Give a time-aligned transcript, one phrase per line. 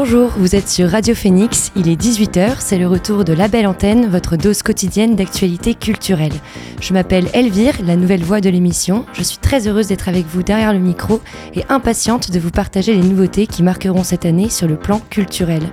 [0.00, 3.66] Bonjour, vous êtes sur Radio Phoenix, il est 18h, c'est le retour de La Belle
[3.66, 6.34] Antenne, votre dose quotidienne d'actualité culturelle.
[6.80, 9.06] Je m'appelle Elvire, la nouvelle voix de l'émission.
[9.12, 11.20] Je suis très heureuse d'être avec vous derrière le micro
[11.52, 15.64] et impatiente de vous partager les nouveautés qui marqueront cette année sur le plan culturel.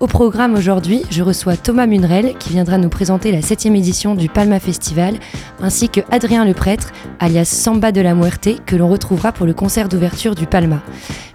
[0.00, 4.28] Au programme aujourd'hui, je reçois Thomas Munrel qui viendra nous présenter la 7 édition du
[4.28, 5.14] Palma Festival,
[5.62, 6.90] ainsi que Adrien Leprêtre,
[7.20, 10.82] alias Samba de la Muerte, que l'on retrouvera pour le concert d'ouverture du Palma.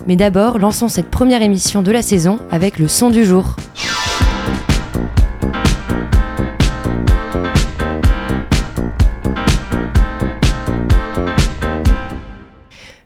[0.07, 3.55] Mais d'abord, lançons cette première émission de la saison avec le son du jour.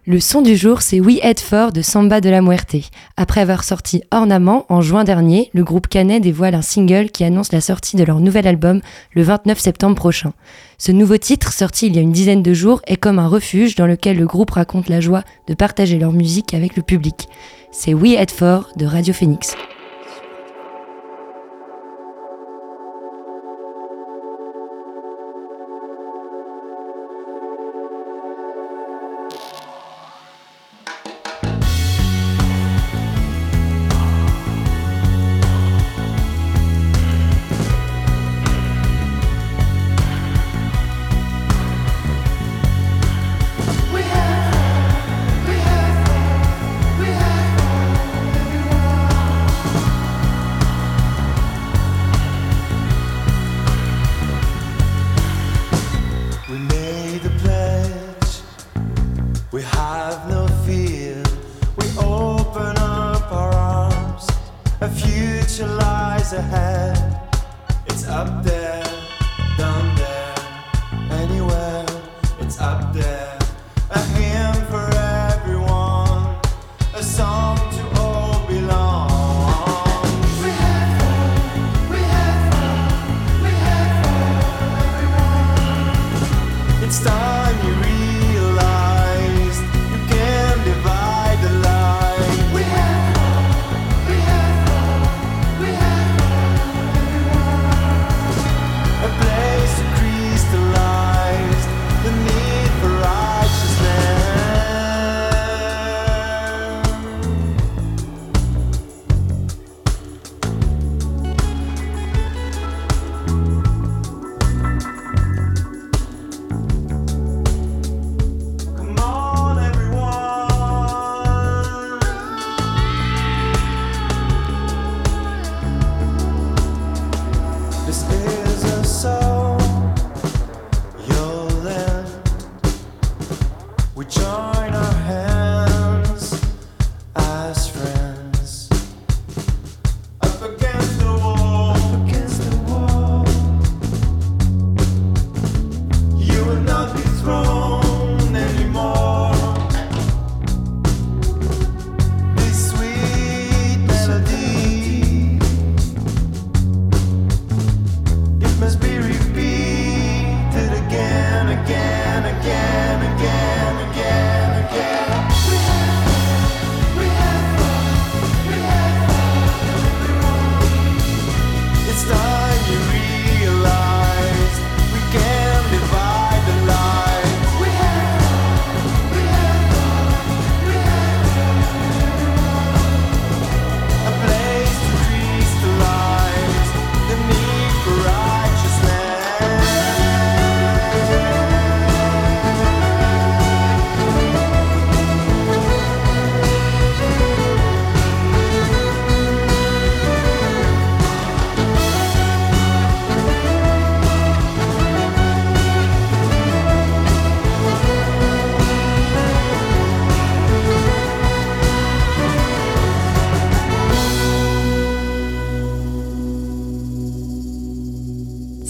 [0.05, 2.77] Le son du jour, c'est We Head For de Samba de la Muerte.
[3.15, 7.51] Après avoir sorti Ornament en juin dernier, le groupe Canet dévoile un single qui annonce
[7.51, 8.81] la sortie de leur nouvel album
[9.13, 10.33] le 29 septembre prochain.
[10.79, 13.75] Ce nouveau titre, sorti il y a une dizaine de jours, est comme un refuge
[13.75, 17.27] dans lequel le groupe raconte la joie de partager leur musique avec le public.
[17.71, 19.55] C'est We Head For de Radio Phoenix.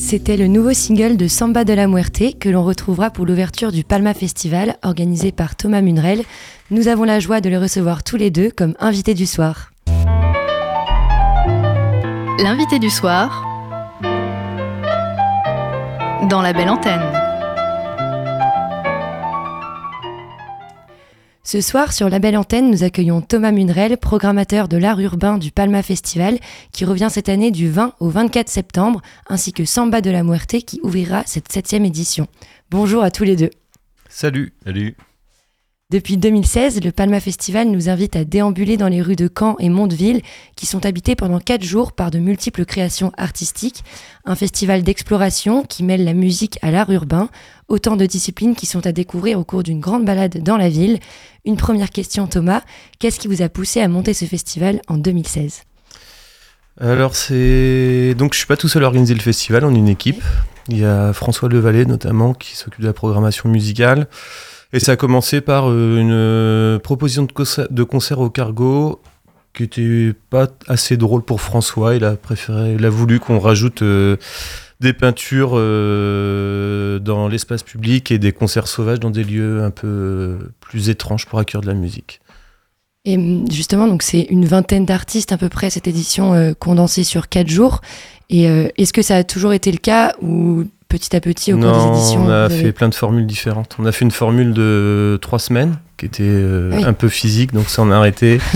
[0.09, 3.83] C'était le nouveau single de Samba de la Muerte que l'on retrouvera pour l'ouverture du
[3.83, 6.23] Palma Festival organisé par Thomas Munrel.
[6.71, 9.71] Nous avons la joie de le recevoir tous les deux comme invités du soir.
[12.39, 13.45] L'invité du soir
[16.27, 17.19] dans la belle antenne.
[21.51, 25.49] Ce soir, sur la belle antenne, nous accueillons Thomas Munrel, programmateur de l'art urbain du
[25.49, 26.37] Palma Festival,
[26.71, 30.57] qui revient cette année du 20 au 24 septembre, ainsi que Samba de la Muerte,
[30.63, 32.27] qui ouvrira cette septième édition.
[32.69, 33.49] Bonjour à tous les deux.
[34.09, 34.53] Salut.
[34.63, 34.95] Salut.
[35.91, 39.69] Depuis 2016, le Palma Festival nous invite à déambuler dans les rues de Caen et
[39.69, 40.21] Mondeville,
[40.56, 43.83] qui sont habitées pendant quatre jours par de multiples créations artistiques.
[44.24, 47.27] Un festival d'exploration qui mêle la musique à l'art urbain,
[47.69, 51.00] autant de disciplines qui sont à découvrir au cours d'une grande balade dans la ville.
[51.44, 52.62] Une première question, Thomas.
[53.00, 55.63] Qu'est-ce qui vous a poussé à monter ce festival en 2016
[56.81, 59.89] alors c'est donc je suis pas tout seul à organiser le festival, on est une
[59.89, 60.24] équipe.
[60.69, 64.07] Il y a François Levalet notamment qui s'occupe de la programmation musicale.
[64.71, 69.01] Et ça a commencé par euh, une euh, proposition de concert, au cargo
[69.54, 71.95] qui était pas assez drôle pour François.
[71.95, 74.18] Il a préféré, il a voulu qu'on rajoute euh,
[74.80, 80.89] des peintures dans l'espace public et des concerts sauvages dans des lieux un peu plus
[80.89, 82.21] étranges pour accueillir de la musique.
[83.06, 87.27] Et hum, justement, donc c'est une vingtaine d'artistes à peu près cette édition condensée sur
[87.27, 87.81] quatre jours.
[88.30, 91.71] Et est-ce que ça a toujours été le cas ou petit à petit au cours
[91.71, 93.77] des éditions On a fait plein de formules différentes.
[93.80, 97.69] On a fait une formule de trois semaines qui était euh, un peu physique, donc
[97.69, 98.39] ça on a arrêté.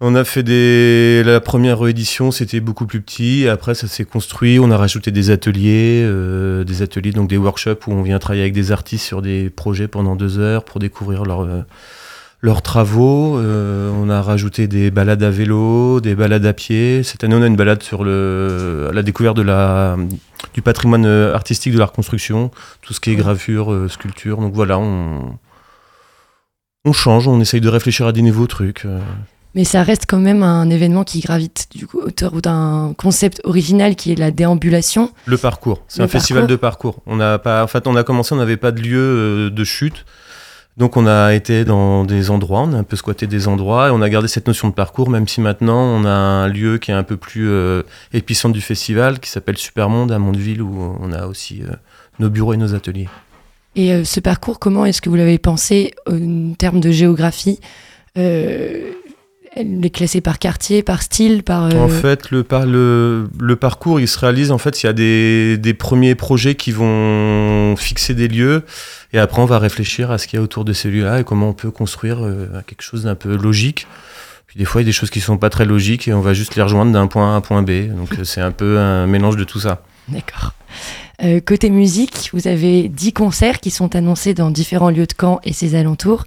[0.00, 1.22] on a fait des.
[1.24, 3.48] La première réédition, c'était beaucoup plus petit.
[3.48, 4.58] Après, ça s'est construit.
[4.58, 8.42] On a rajouté des ateliers, euh, des ateliers, donc des workshops où on vient travailler
[8.42, 11.42] avec des artistes sur des projets pendant deux heures pour découvrir leur.
[11.42, 11.62] Euh,
[12.42, 13.38] leurs travaux.
[13.38, 17.02] Euh, on a rajouté des balades à vélo, des balades à pied.
[17.02, 19.96] Cette année, on a une balade sur le, la découverte de la,
[20.54, 22.50] du patrimoine artistique de la reconstruction,
[22.82, 24.38] tout ce qui est gravure, euh, sculpture.
[24.38, 25.38] Donc voilà, on,
[26.84, 28.84] on change, on essaye de réfléchir à des nouveaux trucs.
[28.84, 29.00] Euh.
[29.54, 33.96] Mais ça reste quand même un événement qui gravite du coup, autour d'un concept original
[33.96, 35.10] qui est la déambulation.
[35.24, 37.00] Le parcours, c'est un festival de parcours.
[37.06, 40.04] On a pas, en fait, on a commencé, on n'avait pas de lieu de chute.
[40.76, 43.90] Donc on a été dans des endroits, on a un peu squatté des endroits et
[43.90, 46.90] on a gardé cette notion de parcours, même si maintenant on a un lieu qui
[46.90, 47.82] est un peu plus euh,
[48.12, 51.72] du festival, qui s'appelle Supermonde à Mondeville, où on a aussi euh,
[52.18, 53.08] nos bureaux et nos ateliers.
[53.74, 57.58] Et euh, ce parcours, comment est-ce que vous l'avez pensé en termes de géographie?
[59.56, 61.74] Elle est classée par quartier, par style, par.
[61.74, 64.50] En fait, le, par, le, le, parcours, il se réalise.
[64.50, 68.64] En fait, il y a des, des, premiers projets qui vont fixer des lieux,
[69.12, 71.24] et après, on va réfléchir à ce qu'il y a autour de ces lieux-là et
[71.24, 73.86] comment on peut construire euh, quelque chose d'un peu logique.
[74.46, 76.20] Puis des fois, il y a des choses qui sont pas très logiques et on
[76.20, 77.88] va juste les rejoindre d'un point A à un point B.
[77.88, 79.82] Donc, euh, c'est un peu un mélange de tout ça.
[80.08, 80.52] D'accord.
[81.22, 85.40] Euh, côté musique, vous avez 10 concerts qui sont annoncés dans différents lieux de Caen
[85.44, 86.26] et ses alentours.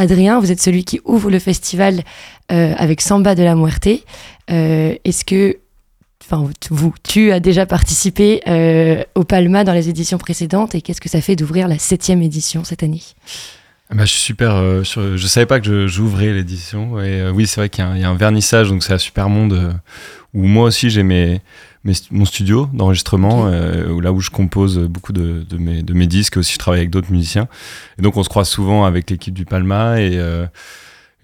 [0.00, 2.02] Adrien, vous êtes celui qui ouvre le festival
[2.50, 3.88] euh, avec Samba de la Muerte.
[4.50, 5.58] Euh, est-ce que,
[6.22, 11.00] enfin, vous, tu as déjà participé euh, au Palma dans les éditions précédentes et qu'est-ce
[11.00, 13.02] que ça fait d'ouvrir la septième édition cette année?
[13.90, 14.82] Bah, je suis super.
[14.84, 17.00] je, je savais pas que j'ouvrais l'édition.
[17.02, 19.74] Et oui, c'est vrai qu'il y, a un vernissage, donc c'est à Super Monde
[20.32, 21.40] où moi aussi j'ai mes
[21.84, 26.36] mon studio d'enregistrement, euh, là où je compose beaucoup de, de, mes, de mes disques,
[26.36, 27.48] aussi je travaille avec d'autres musiciens.
[27.98, 30.46] Et donc on se croise souvent avec l'équipe du Palma et, euh,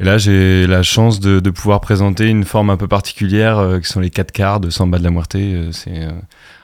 [0.00, 3.80] et là j'ai la chance de, de, pouvoir présenter une forme un peu particulière euh,
[3.80, 5.36] qui sont les quatre quarts de Samba de la Muerte.
[5.72, 6.08] C'est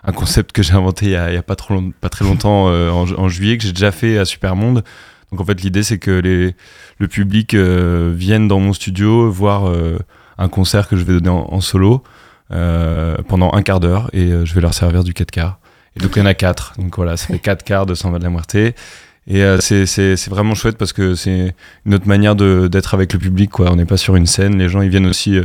[0.04, 2.24] un concept que j'ai inventé il y a, il y a pas, trop pas très
[2.24, 4.84] longtemps en, en, juillet que j'ai déjà fait à Supermonde.
[5.30, 6.54] Donc en fait l'idée c'est que les,
[6.98, 9.70] le public vienne dans mon studio voir
[10.38, 12.02] un concert que je vais donner en, en solo.
[12.52, 15.58] Euh, pendant un quart d'heure et euh, je vais leur servir du 4 quarts.
[15.96, 16.74] Et donc il y en a 4.
[16.78, 18.54] Donc voilà, ça fait 4 quarts de Samba de la Muerte.
[18.54, 18.74] Et
[19.28, 21.54] euh, c'est vraiment chouette parce que c'est
[21.86, 23.50] une autre manière d'être avec le public.
[23.50, 23.70] Quoi.
[23.70, 25.40] On n'est pas sur une scène, les gens ils viennent aussi.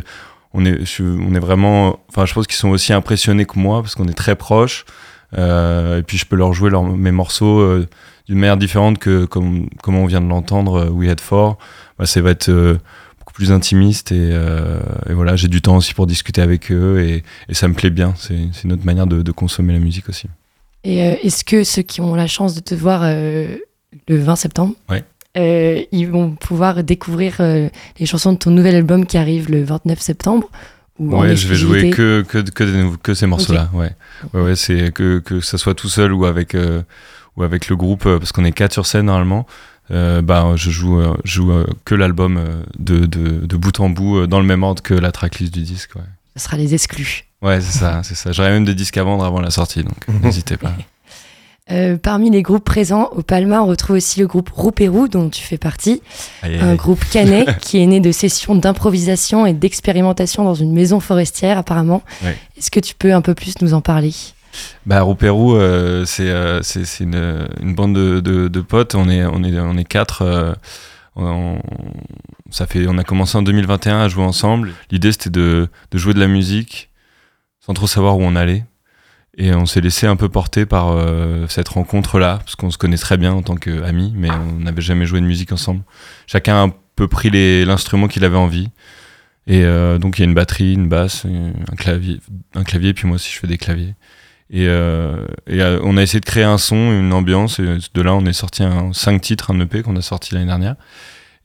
[0.54, 2.00] on, est, on est vraiment.
[2.10, 4.86] Enfin, je pense qu'ils sont aussi impressionnés que moi parce qu'on est très proches.
[5.34, 7.86] et puis je peux leur jouer leur, mes morceaux
[8.28, 11.58] d'une manière différente que comme, comme on vient de l'entendre, We Had Four.
[12.00, 12.50] Bah, ça va être
[13.38, 17.67] plus intimiste euh, et, voilà j'ai du temps aussi pour discuter avec eux et, ça
[17.67, 20.27] me plaît bien c'est une autre manière de, consommer la musique aussi
[20.84, 23.58] et euh, est-ce que ceux qui ont la chance de te voir euh,
[24.08, 24.74] le 20 septembre
[25.36, 30.50] ils vont pouvoir découvrir les chansons de ton nouvel album qui arrive le 29 septembre
[30.98, 33.70] Ouais, je vais jouer que, que, que, que ces morceaux-là.
[33.72, 33.91] Ouais.
[34.34, 36.58] ouais, ouais c'est que, que ça soit tout seul ou avec,
[37.36, 39.46] ou avec le groupe, parce qu'on est quatre sur scène normalement.
[39.91, 42.41] Euh, bah, je joue, euh, joue euh, que l'album
[42.77, 45.96] de, de, de, bout en bout dans le même ordre que la tracklist du disque.
[45.96, 46.01] Ouais.
[46.36, 47.25] Ce sera les exclus.
[47.41, 48.32] Ouais, c'est ça, c'est ça.
[48.32, 50.74] J'aurais même des disques à vendre avant la sortie, donc n'hésitez pas.
[52.01, 55.58] parmi les groupes présents au Palma, on retrouve aussi le groupe Roupérou, dont tu fais
[55.58, 56.01] partie.
[56.44, 61.58] un groupe canet qui est né de sessions d'improvisation et d'expérimentation dans une maison forestière,
[61.58, 62.03] apparemment.
[62.58, 64.13] Est-ce que tu peux un peu plus nous en parler?
[64.86, 66.62] Bah, Roupérou, euh, c'est euh,
[67.62, 68.96] une, bande de, de, potes.
[68.96, 70.22] On est, on est, on est quatre.
[70.22, 70.54] Euh,
[71.16, 71.60] on,
[72.52, 74.72] ça fait, on a commencé en 2021 à jouer ensemble.
[74.92, 76.90] L'idée, c'était de, de, jouer de la musique
[77.60, 78.64] sans trop savoir où on allait.
[79.38, 82.98] Et on s'est laissé un peu porter par euh, cette rencontre-là, parce qu'on se connaît
[82.98, 85.84] très bien en tant qu'amis, mais on n'avait jamais joué de musique ensemble.
[86.26, 87.30] Chacun a un peu pris
[87.64, 88.72] l'instrument qu'il avait envie.
[89.46, 92.20] Et euh, donc il y a une batterie, une basse, un clavier,
[92.56, 93.96] un clavier, puis moi aussi je fais des claviers.
[94.50, 97.60] Et, euh, et euh, on a essayé de créer un son, une ambiance.
[97.60, 100.48] Et de là, on est sorti un 5 titres, un EP qu'on a sorti l'année
[100.48, 100.75] dernière.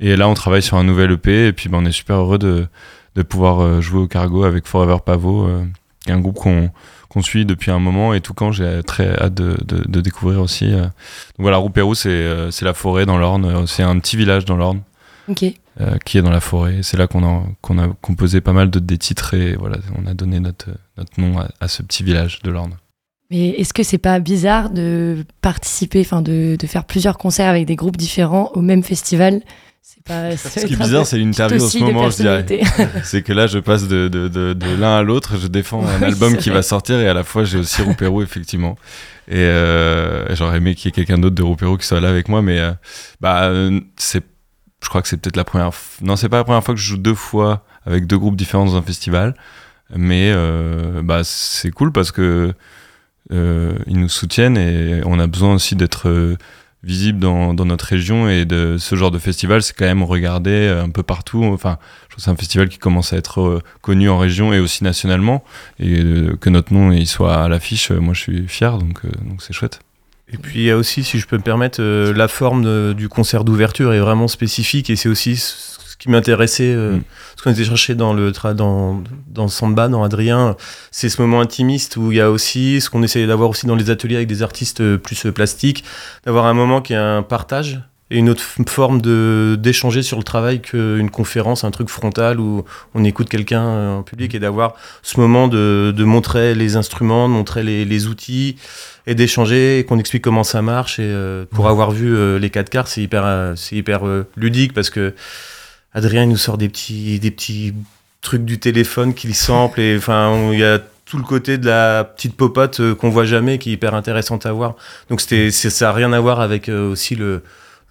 [0.00, 1.48] Et là, on travaille sur un nouvel EP.
[1.48, 2.66] Et puis, ben, on est super heureux de,
[3.14, 5.64] de pouvoir euh, jouer au cargo avec Forever Pavo, euh,
[6.08, 6.70] un groupe qu'on
[7.08, 8.14] qu'on suit depuis un moment.
[8.14, 10.70] Et tout quand j'ai très hâte de, de, de, découvrir aussi.
[10.72, 10.88] Donc
[11.40, 13.66] voilà, Roupérou, c'est la forêt dans l'Orne.
[13.66, 14.80] C'est un petit village dans l'Orne.
[15.80, 16.80] Euh, qui est dans la forêt.
[16.82, 20.06] C'est là qu'on a, qu'on a composé pas mal de, des titres et voilà, on
[20.06, 20.68] a donné notre,
[20.98, 22.76] notre nom à, à ce petit village de l'Orne.
[23.32, 27.64] Mais est-ce que c'est pas bizarre de participer, enfin de, de, faire plusieurs concerts avec
[27.64, 29.40] des groupes différents au même festival?
[29.80, 32.46] C'est pas, Ce qui est bizarre, c'est l'interview en ce moment, je dirais.
[33.04, 36.36] c'est que là, je passe de, de, de, l'un à l'autre, je défends un album
[36.36, 38.76] qui va sortir et à la fois, j'ai aussi Roupérou, effectivement.
[39.28, 42.28] Et euh, j'aurais aimé qu'il y ait quelqu'un d'autre de Roupérou qui soit là avec
[42.28, 42.72] moi, mais euh,
[43.22, 43.50] bah,
[43.96, 44.22] c'est
[44.82, 45.70] je crois que c'est peut-être la première
[46.00, 48.64] non c'est pas la première fois que je joue deux fois avec deux groupes différents
[48.64, 49.36] dans un festival
[49.94, 52.52] mais euh, bah c'est cool parce que euh,
[53.32, 56.36] ils nous soutiennent et on a besoin aussi d'être euh,
[56.82, 60.90] visible dans, notre région et de ce genre de festival c'est quand même regardé un
[60.90, 61.44] peu partout.
[61.44, 64.58] Enfin je trouve c'est un festival qui commence à être euh, connu en région et
[64.58, 65.44] aussi nationalement
[65.78, 69.00] et euh, que notre nom il soit à l'affiche moi je suis fier donc
[69.38, 69.80] c'est chouette.
[70.32, 73.08] Et puis il y a aussi, si je peux me permettre, euh, la forme du
[73.08, 75.36] concert d'ouverture est vraiment spécifique et c'est aussi
[76.02, 77.02] qui m'intéressait, euh, mm.
[77.36, 80.56] ce qu'on était cherché dans le dans dans Samba, dans Adrien,
[80.90, 83.76] c'est ce moment intimiste où il y a aussi ce qu'on essayait d'avoir aussi dans
[83.76, 85.84] les ateliers avec des artistes euh, plus plastiques,
[86.26, 90.24] d'avoir un moment qui est un partage et une autre forme de d'échanger sur le
[90.24, 95.20] travail qu'une conférence, un truc frontal où on écoute quelqu'un en public et d'avoir ce
[95.20, 98.56] moment de, de montrer les instruments, de montrer les, les outils
[99.06, 102.50] et d'échanger et qu'on explique comment ça marche et euh, pour avoir vu euh, les
[102.50, 104.02] quatre quarts c'est hyper euh, c'est hyper
[104.36, 105.14] ludique parce que
[105.94, 107.74] Adrien il nous sort des petits des petits
[108.20, 112.04] trucs du téléphone qu'il sample et enfin il y a tout le côté de la
[112.04, 114.76] petite popote qu'on voit jamais qui est hyper intéressante à voir
[115.10, 117.42] donc c'était ça a rien à voir avec aussi le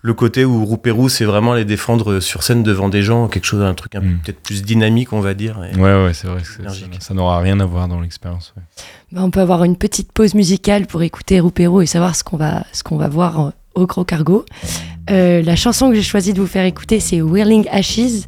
[0.01, 3.61] le côté où Roupérou, c'est vraiment les défendre sur scène devant des gens, quelque chose,
[3.61, 4.17] un truc mm.
[4.23, 5.63] peut-être plus dynamique, on va dire.
[5.63, 6.41] Et ouais, ouais, c'est vrai.
[6.41, 8.53] Que ça, ça n'aura rien à voir dans l'expérience.
[8.57, 8.63] Ouais.
[9.11, 12.37] Bah, on peut avoir une petite pause musicale pour écouter Roupérou et savoir ce qu'on
[12.37, 14.45] va, ce qu'on va voir au Gros Cargo.
[15.09, 18.25] Euh, la chanson que j'ai choisi de vous faire écouter, c'est Whirling Ashes.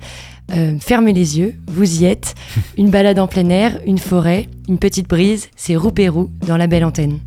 [0.52, 2.36] Euh, fermez les yeux, vous y êtes.
[2.78, 6.84] Une balade en plein air, une forêt, une petite brise, c'est Roupérou dans la belle
[6.84, 7.20] antenne.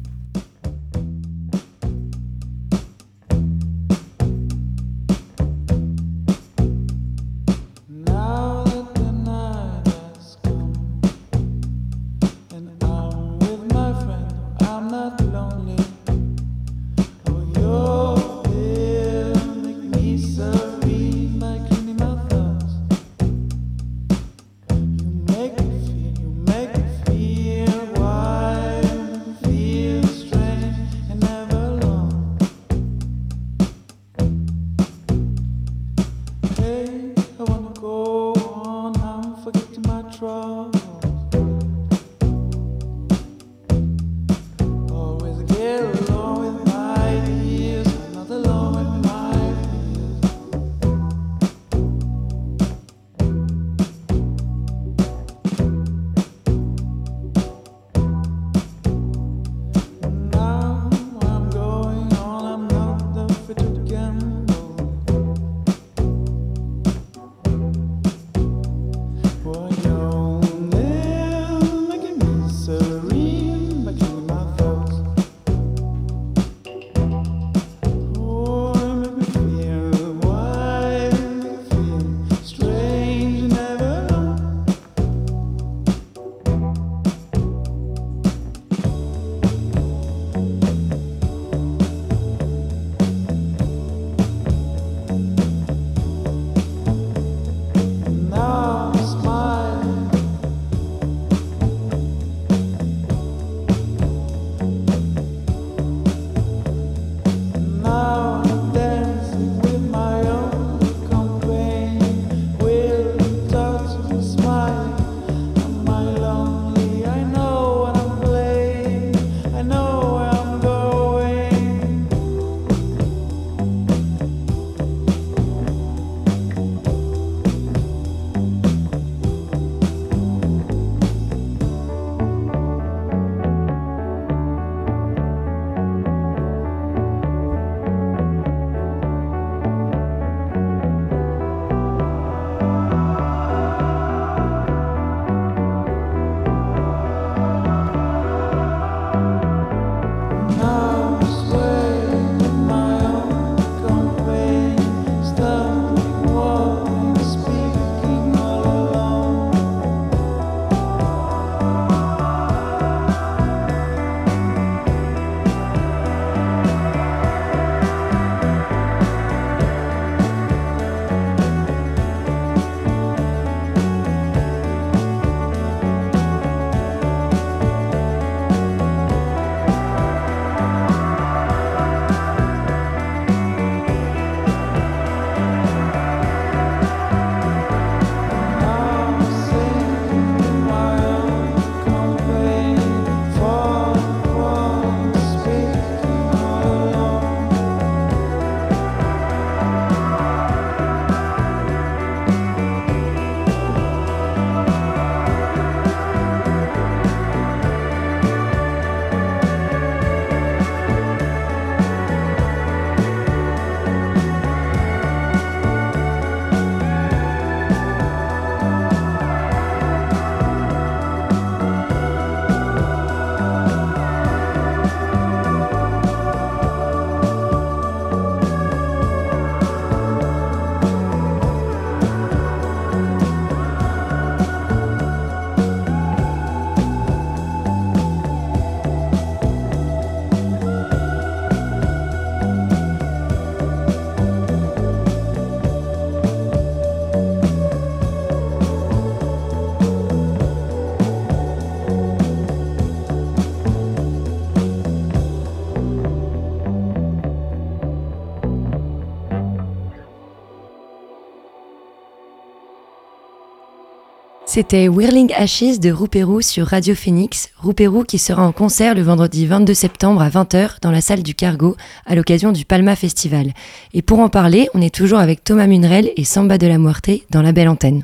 [264.56, 267.50] C'était Whirling Ashes de Roupérou sur Radio Phoenix.
[267.58, 271.34] Roupérou qui sera en concert le vendredi 22 septembre à 20h dans la salle du
[271.34, 273.52] Cargo à l'occasion du Palma Festival.
[273.92, 277.10] Et pour en parler, on est toujours avec Thomas Munrel et Samba de la Muerte
[277.28, 278.02] dans la belle antenne.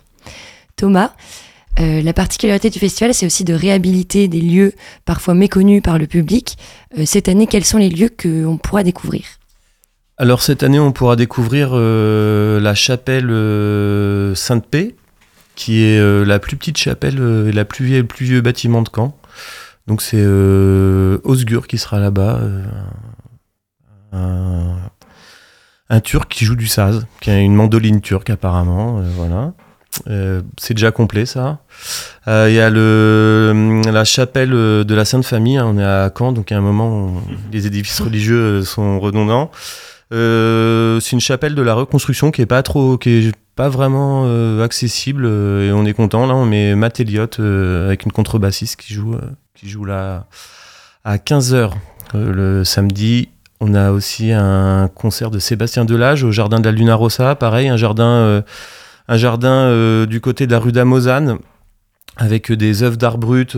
[0.77, 1.15] Thomas,
[1.81, 4.75] euh, la particularité du festival, c'est aussi de réhabiliter des lieux
[5.07, 6.59] parfois méconnus par le public.
[6.99, 9.23] Euh, cette année, quels sont les lieux qu'on pourra découvrir?
[10.19, 14.97] Alors cette année, on pourra découvrir euh, la chapelle Sainte-Paix
[15.55, 18.41] qui est euh, la plus petite chapelle euh, et la plus vieille, le plus vieux
[18.41, 19.17] bâtiment de Caen.
[19.87, 22.41] Donc c'est euh, Osgur qui sera là-bas,
[24.13, 24.77] un,
[26.03, 29.53] Turc qui joue du saz, qui a une mandoline turque apparemment, voilà.
[30.59, 31.59] c'est déjà complet ça.
[32.27, 36.33] Il y a le, la chapelle de la Sainte Famille, hein, on est à Caen,
[36.33, 37.21] donc à un moment où
[37.53, 39.51] les édifices religieux sont redondants.
[40.11, 44.65] c'est une chapelle de la reconstruction qui est pas trop, qui est pas vraiment euh,
[44.65, 46.27] accessible euh, et on est content.
[46.27, 49.17] Là, on met Matt Elliott euh, avec une contrebassiste qui joue,
[49.55, 50.27] qui joue là
[51.05, 51.73] à 15h
[52.15, 53.29] le samedi.
[53.61, 57.69] On a aussi un concert de Sébastien Delage au jardin de la Luna Rossa, pareil,
[57.69, 58.43] un jardin,
[59.07, 61.39] un jardin du côté de la rue d'Amozane
[62.17, 63.57] avec des œuvres d'art brut qui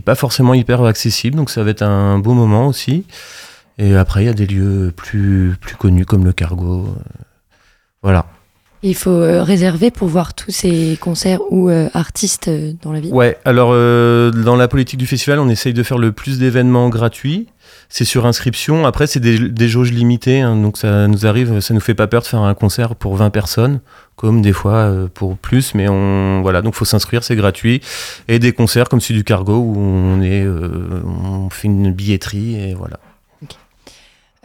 [0.00, 3.06] n'est pas forcément hyper accessible, donc ça va être un beau moment aussi.
[3.78, 6.96] Et après, il y a des lieux plus, plus connus comme le Cargo.
[8.02, 8.26] voilà.
[8.86, 13.00] Il faut euh, réserver pour voir tous ces concerts ou euh, artistes euh, dans la
[13.00, 16.90] ville Ouais, alors dans la politique du festival, on essaye de faire le plus d'événements
[16.90, 17.48] gratuits.
[17.88, 18.84] C'est sur inscription.
[18.84, 20.42] Après, c'est des, jauges limitées.
[20.42, 23.16] Hein, donc ça nous arrive, ça nous fait pas peur de faire un concert pour
[23.16, 23.80] 20 personnes,
[24.16, 25.74] comme des fois pour plus.
[25.74, 27.80] Mais on, voilà, donc faut s'inscrire, c'est gratuit.
[28.28, 32.74] Et des concerts comme celui du Cargo où on, est, on fait une billetterie et
[32.74, 32.98] voilà.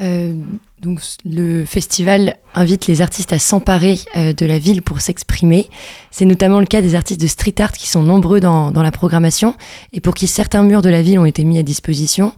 [0.02, 0.34] Euh,
[0.82, 5.70] donc le festival invite les artistes à s'emparer euh, de la ville pour s'exprimer.
[6.12, 8.92] C'est notamment le cas des artistes de street art qui sont nombreux dans, dans, la
[8.92, 9.56] programmation
[9.94, 12.34] et pour qui certains murs de la ville ont été mis à disposition.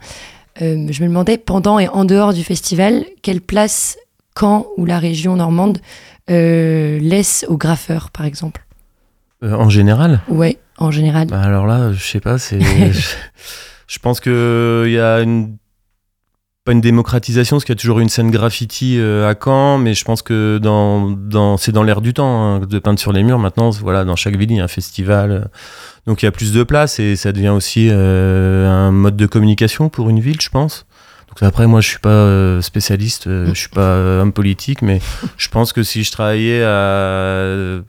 [0.62, 3.98] Euh, je me demandais, pendant et en dehors du festival, quelle place
[4.38, 5.80] Caen ou la région normande
[6.28, 8.66] laisse aux graffeurs, par exemple?
[9.44, 10.22] En général?
[10.30, 11.28] Ouais, en général.
[11.28, 12.60] Bah alors là, je sais pas, c'est...
[13.88, 14.32] je pense qu'il
[14.92, 15.58] y a une
[16.64, 19.96] pas une démocratisation, parce qu'il y a toujours une scène graffiti euh, à Caen, mais
[19.96, 23.24] je pense que dans, dans, c'est dans l'air du temps hein, de peindre sur les
[23.24, 23.40] murs.
[23.40, 25.32] Maintenant, voilà, dans chaque ville, il y a un festival.
[25.32, 25.42] Euh,
[26.06, 29.26] donc il y a plus de place et ça devient aussi euh, un mode de
[29.26, 30.86] communication pour une ville, je pense.
[31.30, 35.00] Donc après, moi, je suis pas spécialiste, je suis pas homme politique, mais
[35.38, 37.80] je pense que si je travaillais à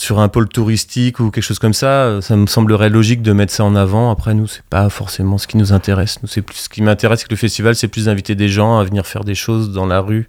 [0.00, 3.52] sur un pôle touristique ou quelque chose comme ça, ça me semblerait logique de mettre
[3.52, 4.10] ça en avant.
[4.10, 6.18] Après, nous, c'est pas forcément ce qui nous intéresse.
[6.24, 9.24] Ce qui m'intéresse, c'est que le festival, c'est plus d'inviter des gens à venir faire
[9.24, 10.26] des choses dans la rue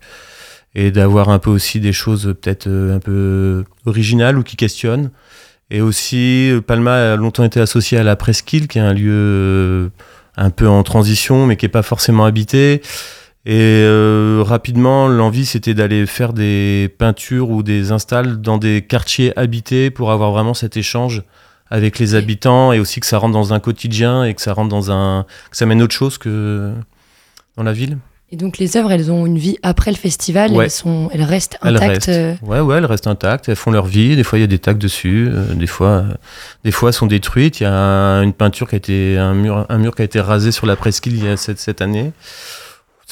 [0.76, 5.10] et d'avoir un peu aussi des choses peut-être euh, un peu originales ou qui questionnent.
[5.70, 9.90] Et aussi, Palma a longtemps été associé à la Presqu'île, qui est un lieu euh,
[10.36, 12.82] un peu en transition, mais qui est pas forcément habité.
[13.46, 19.38] Et euh, rapidement, l'envie, c'était d'aller faire des peintures ou des installs dans des quartiers
[19.38, 21.24] habités pour avoir vraiment cet échange
[21.72, 24.70] avec les habitants et aussi que ça rentre dans un quotidien et que ça rentre
[24.70, 26.72] dans un que ça mène autre chose que
[27.56, 27.98] dans la ville.
[28.34, 31.58] Et donc les œuvres, elles ont une vie après le festival, elles, sont, elles restent
[31.62, 31.84] intactes.
[31.84, 32.10] Elles restent.
[32.10, 34.16] Euh ouais, ouais, elles restent intactes, elles font leur vie.
[34.16, 36.06] Des fois, il y a des tags dessus, euh, des fois,
[36.64, 37.60] des fois, elles sont détruites.
[37.60, 40.22] Il y a une peinture qui a été, un mur, un mur qui a été
[40.22, 42.14] rasé sur la presqu'île il y a cette, cette année.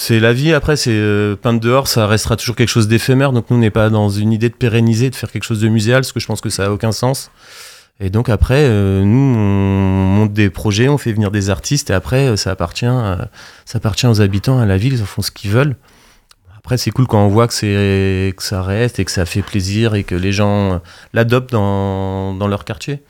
[0.01, 3.33] C'est la vie, après, c'est euh, peindre dehors, ça restera toujours quelque chose d'éphémère.
[3.33, 5.67] Donc nous, on n'est pas dans une idée de pérenniser, de faire quelque chose de
[5.67, 7.31] muséal, parce que je pense que ça n'a aucun sens.
[7.99, 11.93] Et donc après, euh, nous, on monte des projets, on fait venir des artistes, et
[11.93, 15.31] après, euh, ça appartient, ça appartient aux habitants, à la ville, ils en font ce
[15.31, 15.75] qu'ils veulent.
[16.57, 19.95] Après, c'est cool quand on voit que, que ça reste et que ça fait plaisir
[19.95, 20.81] et que les gens
[21.11, 23.03] l'adoptent dans, dans leur quartier.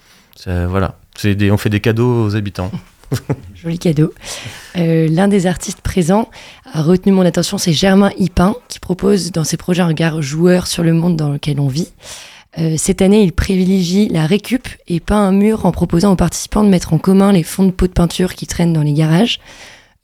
[0.48, 2.72] voilà, des, on fait des cadeaux aux habitants.
[3.56, 4.14] Joli cadeau.
[4.78, 6.30] Euh, l'un des artistes présents
[6.72, 10.68] a retenu mon attention, c'est Germain Hipin, qui propose dans ses projets un regard joueur
[10.68, 11.92] sur le monde dans lequel on vit.
[12.58, 16.64] Euh, cette année, il privilégie la récup et peint un mur en proposant aux participants
[16.64, 19.40] de mettre en commun les fonds de pots de peinture qui traînent dans les garages.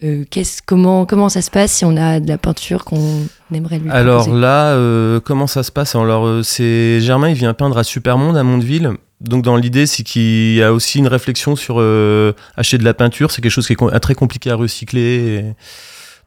[0.04, 0.26] Euh,
[0.66, 4.30] comment, comment ça se passe si on a de la peinture qu'on aimerait lui Alors
[4.30, 4.78] là,
[5.22, 5.96] comment ça se passe?
[5.96, 8.92] Alors, c'est Germain, il vient peindre à Supermonde, à Mondeville
[9.28, 12.94] donc dans l'idée, c'est qu'il y a aussi une réflexion sur euh, acheter de la
[12.94, 13.32] peinture.
[13.32, 15.46] C'est quelque chose qui est très compliqué à recycler.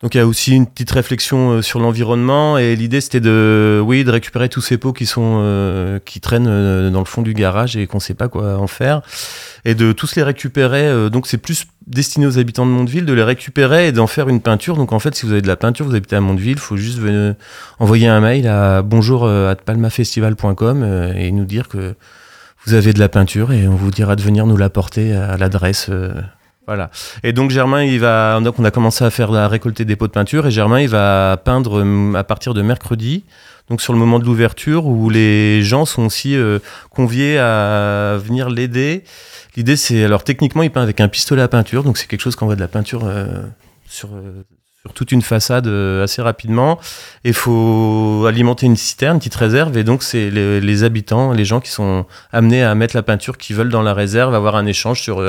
[0.01, 3.83] Donc il y a aussi une petite réflexion euh, sur l'environnement et l'idée c'était de
[3.85, 6.45] oui de récupérer tous ces pots qui sont euh, qui traînent
[6.93, 9.03] dans le fond du garage et qu'on sait pas quoi en faire
[9.65, 11.11] et de tous les récupérer.
[11.11, 14.41] donc c'est plus destiné aux habitants de Mondeville de les récupérer et d'en faire une
[14.41, 14.77] peinture.
[14.77, 16.77] Donc en fait si vous avez de la peinture, vous habitez à Mondeville, il faut
[16.77, 17.01] juste
[17.81, 19.29] envoyer un mail à bonjour
[19.67, 21.97] palmafestival.com et nous dire que
[22.67, 25.91] vous avez de la peinture et on vous dira de venir nous l'apporter à l'adresse.
[26.67, 26.91] voilà.
[27.23, 30.07] Et donc Germain, il va, donc on a commencé à faire la récolter des pots
[30.07, 31.85] de peinture et Germain, il va peindre
[32.17, 33.25] à partir de mercredi
[33.69, 36.59] donc sur le moment de l'ouverture où les gens sont aussi euh,
[36.91, 39.05] conviés à venir l'aider.
[39.57, 42.37] L'idée c'est alors techniquement il peint avec un pistolet à peinture, donc c'est quelque chose
[42.37, 43.27] qu'on voit de la peinture euh,
[43.87, 44.45] sur euh,
[44.95, 46.79] toute une façade assez rapidement.
[47.25, 51.45] Et il faut alimenter une citerne, une petite réserve, et donc c'est les, habitants, les
[51.45, 54.67] gens qui sont amenés à mettre la peinture qu'ils veulent dans la réserve, avoir un
[54.67, 55.23] échange sur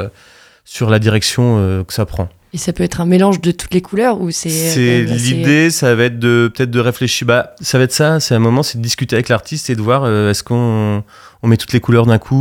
[0.66, 2.30] sur la direction que ça prend.
[2.52, 4.50] Et ça peut être un mélange de toutes les couleurs ou c'est.
[4.50, 7.28] C'est l'idée, ça va être de peut-être de réfléchir.
[7.28, 8.20] Bah, ça va être ça.
[8.20, 11.04] C'est un moment, c'est de discuter avec l'artiste et de voir euh, est-ce qu'on
[11.42, 12.36] on met toutes les couleurs d'un coup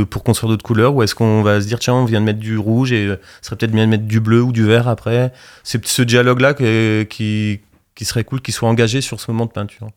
[0.00, 2.26] ou pour construire d'autres couleurs ou est-ce qu'on va se dire tiens on vient de
[2.26, 4.86] mettre du rouge et euh, serait peut-être bien de mettre du bleu ou du vert
[4.86, 5.32] après.
[5.64, 7.60] C'est ce dialogue là qui
[8.00, 9.88] qui serait cool, qu'il soit engagé sur ce moment de peinture.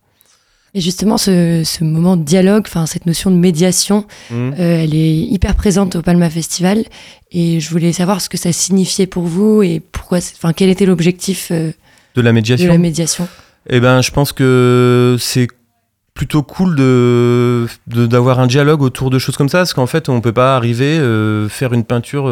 [0.76, 4.36] Et justement, ce, moment de dialogue, enfin cette notion de médiation, mmh.
[4.36, 6.84] euh, elle est hyper présente au Palma Festival.
[7.32, 10.88] Et je voulais savoir ce que ça signifiait pour vous et pourquoi, enfin quel était
[10.88, 11.72] l'objectif euh,
[12.16, 12.66] de la médiation.
[12.66, 13.28] De la médiation.
[13.70, 15.48] Eh ben, je pense que c'est
[16.16, 20.22] plutôt cool de d'avoir un dialogue autour de choses comme ça, parce qu'en fait, on
[20.22, 22.24] peut pas arriver euh, faire une peinture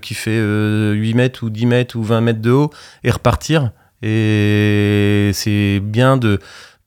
[0.00, 2.70] qui fait 8 mètres ou 10 mètres ou 20 mètres de haut
[3.02, 3.72] et repartir.
[4.02, 6.40] Et c'est bien de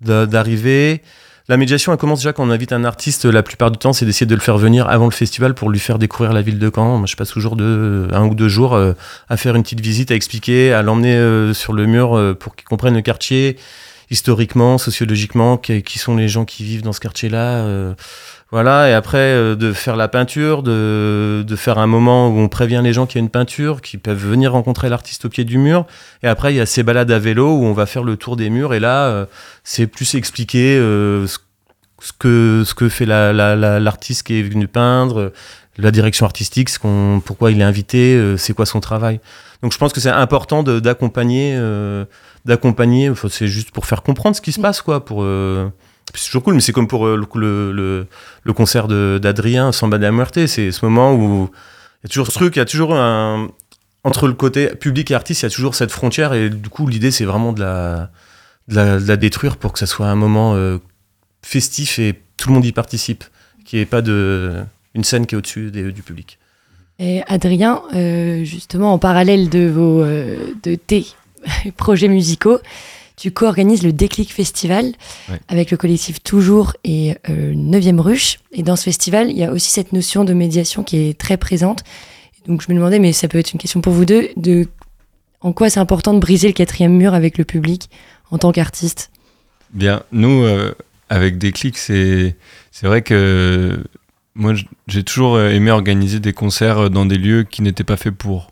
[0.05, 1.01] d'arriver.
[1.47, 3.25] La médiation, elle commence déjà quand on invite un artiste.
[3.25, 5.77] La plupart du temps, c'est d'essayer de le faire venir avant le festival pour lui
[5.77, 6.97] faire découvrir la ville de Caen.
[6.97, 8.93] Moi, je passe toujours de, un ou deux jours euh,
[9.29, 12.55] à faire une petite visite, à expliquer, à l'emmener euh, sur le mur euh, pour
[12.55, 13.57] qu'il comprenne le quartier
[14.11, 17.65] historiquement, sociologiquement, qui, sont les gens qui vivent dans ce quartier-là.
[18.51, 22.47] Voilà, et après euh, de faire la peinture, de, de, faire un moment où on
[22.47, 25.45] prévient les gens qu'il y a une peinture, qui peuvent venir rencontrer l'artiste au pied
[25.45, 25.85] du mur.
[26.21, 28.35] Et après, il y a ces balades à vélo où on va faire le tour
[28.35, 28.75] des murs.
[28.75, 29.25] Et là, euh,
[29.63, 31.39] c'est plus expliquer euh, ce,
[32.19, 35.33] que, ce que fait l'artiste la, qui est venu peindre,
[35.77, 39.19] la direction artistique, ce qu'on, pourquoi il est invité, c'est quoi son travail.
[39.63, 41.59] Donc je pense que c'est important d'accompagner,
[42.45, 43.11] d'accompagner.
[43.29, 45.25] c'est juste pour faire comprendre ce qui se passe, quoi, pour
[46.13, 48.07] c'est toujours cool, mais c'est comme pour euh, le, le,
[48.43, 50.45] le, concert d'Adrien, Samba de la Muerte.
[50.47, 51.49] C'est ce moment où
[52.03, 53.49] il y a toujours ce truc, il y a toujours un.
[54.03, 56.85] Entre le côté public et artiste, il y a toujours cette frontière, et du coup,
[56.85, 58.11] l'idée, c'est vraiment de la,
[58.67, 60.77] de la, détruire pour que ça soit un moment euh,
[61.41, 63.23] festif et tout le monde y participe,
[63.65, 64.61] qu'il n'y ait pas de,
[64.93, 66.37] une scène qui est au-dessus du public.
[66.99, 71.07] Et Adrien, euh, justement, en parallèle de, vos, de tes
[71.75, 72.59] projets musicaux,
[73.15, 74.91] tu co-organises le Déclic Festival
[75.47, 78.39] avec le collectif Toujours et euh, 9e Ruche.
[78.51, 81.37] Et dans ce festival, il y a aussi cette notion de médiation qui est très
[81.37, 81.83] présente.
[82.47, 84.67] Donc je me demandais, mais ça peut être une question pour vous deux, de
[85.41, 87.89] en quoi c'est important de briser le quatrième mur avec le public
[88.31, 89.11] en tant qu'artiste?
[89.73, 90.73] Bien, nous, euh,
[91.09, 92.35] avec Déclic, c'est
[92.81, 93.83] vrai que
[94.33, 94.53] moi,
[94.87, 98.51] j'ai toujours aimé organiser des concerts dans des lieux qui n'étaient pas faits pour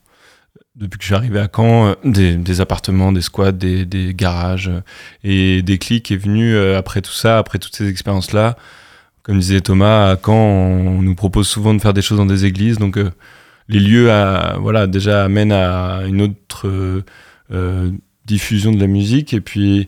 [0.76, 4.70] depuis que je suis arrivé à Caen, euh, des, appartements, des squats, des, garages.
[4.70, 4.82] Euh,
[5.24, 8.58] et des clics est venu euh, après tout ça, après toutes ces expériences-là.
[9.22, 12.46] Comme disait Thomas, à Caen, on, nous propose souvent de faire des choses dans des
[12.46, 12.78] églises.
[12.78, 13.00] Donc
[13.70, 14.10] les lieux
[14.60, 16.68] voilà, déjà amènent à une autre
[18.26, 19.34] diffusion de la musique.
[19.34, 19.88] Et puis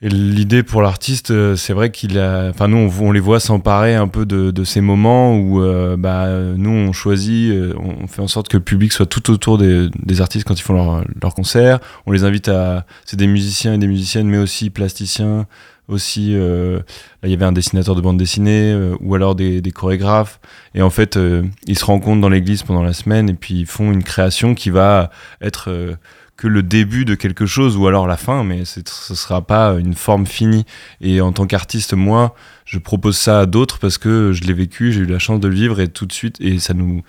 [0.00, 2.48] l'idée pour l'artiste, euh, c'est vrai qu'il a.
[2.50, 6.70] Enfin, nous, on, les voit s'emparer un peu de, ces moments où, euh, bah, nous,
[6.70, 10.46] on choisit, euh, on fait en sorte que le public soit tout autour des, artistes
[10.46, 11.80] quand ils font leur, concert.
[12.06, 12.86] On les invite à.
[13.04, 15.46] C'est des musiciens et des musiciennes, mais aussi plasticiens.
[15.86, 16.80] Aussi, là,
[17.24, 20.40] il y avait un dessinateur de bande dessinée ou alors des, des, chorégraphes.
[20.74, 21.18] Et en fait,
[21.66, 24.70] ils se rencontrent dans l'église pendant la semaine et puis ils font une création qui
[24.70, 25.10] va
[25.42, 25.98] être
[26.36, 29.74] que le début de quelque chose ou alors la fin, mais ce ne sera pas
[29.78, 30.64] une forme finie.
[31.00, 34.92] Et en tant qu'artiste, moi, je propose ça à d'autres parce que je l'ai vécu,
[34.92, 37.02] j'ai eu la chance de le vivre et tout de suite, et ça nous,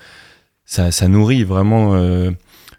[0.65, 2.31] ça, nourrit vraiment euh,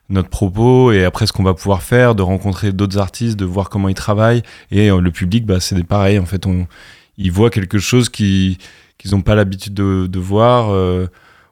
[0.09, 3.69] notre propos et après ce qu'on va pouvoir faire, de rencontrer d'autres artistes, de voir
[3.69, 4.43] comment ils travaillent.
[4.71, 6.67] Et euh, le public, bah, c'est pareil, en fait, on,
[7.19, 8.57] ils voient quelque chose qu'ils
[9.11, 10.71] n'ont pas l'habitude de, de voir.
[10.71, 11.09] Euh,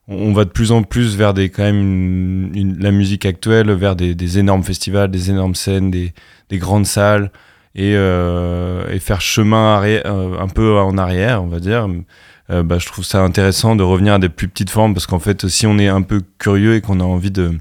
[0.09, 4.39] on va de plus en plus vers des quand même la musique actuelle, vers des,
[4.39, 6.13] énormes festivals, des énormes scènes, des,
[6.53, 7.31] grandes salles
[7.75, 11.89] et, euh, faire chemin euh, un peu en arrière, on va dire.
[12.51, 15.19] Euh, bah, je trouve ça intéressant de revenir à des plus petites formes parce qu'en
[15.19, 17.53] fait, si on est un peu curieux et qu'on a envie de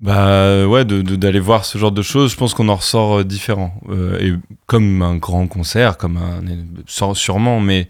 [0.00, 3.74] bah ouais, d'aller voir ce genre de choses, je pense qu'on en ressort différent.
[4.20, 4.32] et
[4.66, 6.40] comme un grand concert, comme un
[6.86, 7.88] sûrement, mais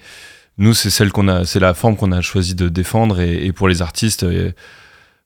[0.59, 3.69] nous, c'est celle qu'on a, c'est la forme qu'on a choisi de défendre et, pour
[3.69, 4.53] les artistes, euh,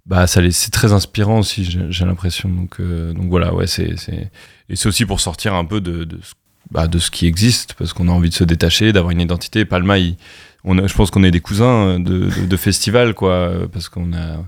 [0.04, 2.48] bah ça c'est très inspirant aussi, j'ai l'impression.
[2.48, 3.94] Donc euh, donc voilà, ouais, c'est
[4.68, 6.20] et c'est aussi pour sortir un peu de de,
[6.70, 9.64] bah, de ce qui existe parce qu'on a envie de se détacher, d'avoir une identité.
[9.64, 9.96] Palma,
[10.64, 14.44] on a, je pense qu'on est des cousins de, de, festival, quoi, parce qu'on a,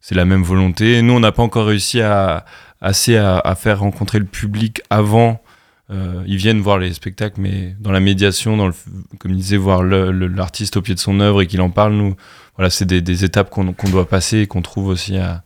[0.00, 1.02] c'est la même volonté.
[1.02, 2.44] Nous, on n'a pas encore réussi à
[2.80, 5.42] assez à, à, faire rencontrer le public avant.
[5.90, 8.74] Euh, ils viennent voir les spectacles, mais dans la médiation, dans le,
[9.18, 12.14] comme il disait, voir l'artiste au pied de son œuvre et qu'il en parle, nous,
[12.56, 15.42] voilà, c'est des, des, étapes qu'on doit passer et qu'on trouve aussi à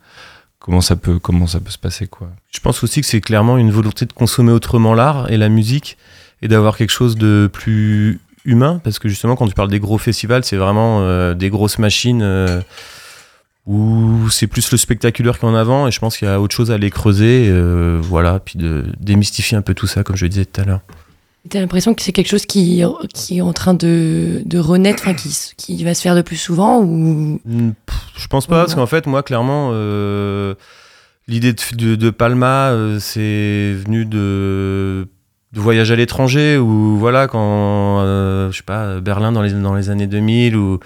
[0.58, 2.30] comment ça peut comment ça peut se passer, quoi.
[2.50, 5.96] Je pense aussi que c'est clairement une volonté de consommer autrement l'art et la musique
[6.40, 9.98] et d'avoir quelque chose de plus humain, parce que justement, quand tu parles des gros
[9.98, 12.60] festivals, c'est vraiment euh, des grosses machines euh,
[13.66, 16.70] où c'est plus le spectaculaire qu'en avant, et je pense qu'il y a autre chose
[16.70, 20.30] à les creuser, euh, voilà, puis de démystifier un peu tout ça, comme je le
[20.30, 20.80] disais tout à l'heure.
[21.48, 22.82] T'as l'impression que c'est quelque chose qui,
[23.14, 26.80] qui est en train de, de renaître, qui, qui va se faire de plus souvent
[26.80, 27.40] ou...
[27.44, 27.72] Hmm,
[28.16, 30.54] je pense pas, parce qu'en fait, moi, clairement, euh,
[31.26, 35.08] l'idée de, de, Palma, euh, c'est venu de
[35.52, 38.00] de voyage à l'étranger ou voilà quand
[38.50, 40.80] je sais pas Berlin dans les dans les années 2000 ou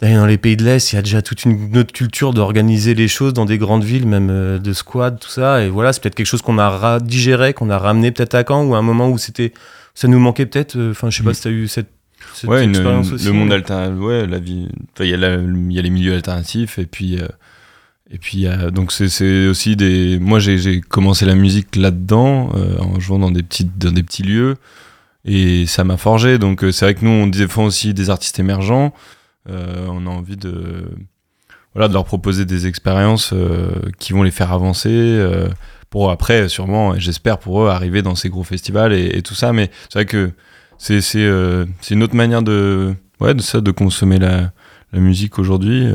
[0.00, 2.94] d'aller dans les pays de l'Est, il y a déjà toute une autre culture d'organiser
[2.94, 5.62] les choses dans des grandes villes, même euh, de squad, tout ça.
[5.62, 8.64] Et voilà, c'est peut-être quelque chose qu'on a digéré, qu'on a ramené peut-être à Caen,
[8.66, 9.52] ou à un moment où c'était,
[9.94, 10.76] ça nous manquait peut-être.
[10.76, 11.34] Euh, enfin, je sais pas mm.
[11.34, 11.88] si tu as eu cette,
[12.44, 13.26] ouais, expérience aussi.
[13.26, 14.68] Le monde alternatif, ouais, la vie.
[15.00, 17.18] Il y, y, a les milieux alternatifs, et puis.
[18.10, 20.18] Et puis donc c'est aussi des.
[20.20, 24.22] Moi j'ai commencé la musique là-dedans euh, en jouant dans des petits dans des petits
[24.22, 24.54] lieux
[25.24, 26.38] et ça m'a forgé.
[26.38, 28.94] Donc euh, c'est vrai que nous on défend aussi des artistes émergents.
[29.48, 30.88] Euh, on a envie de
[31.74, 33.34] voilà de leur proposer des expériences
[33.98, 35.22] qui vont les faire avancer
[35.90, 39.52] pour après sûrement j'espère pour eux arriver dans ces gros festivals et, tout ça.
[39.52, 40.32] Mais c'est vrai que
[40.78, 44.52] c'est c'est une autre manière de ouais de ça de consommer la
[44.92, 45.86] la musique aujourd'hui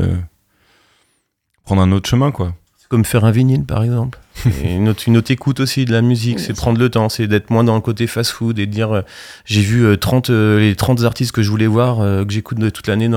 [1.66, 2.54] prendre un autre chemin, quoi.
[2.78, 4.20] C'est comme faire un vinyle, par exemple.
[4.63, 7.50] Une, autre, une autre écoute aussi de la musique, c'est prendre le temps, c'est d'être
[7.50, 9.02] moins dans le côté fast-food et de dire euh,
[9.46, 12.88] j'ai vu 30, euh, euh, les 30 artistes que je voulais voir, que j'écoute toute
[12.88, 13.10] l'année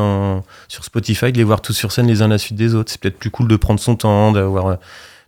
[0.68, 2.90] sur Spotify, de les voir tous sur scène les uns à la suite des autres.
[2.90, 4.78] C'est peut-être plus cool de prendre son temps, d'avoir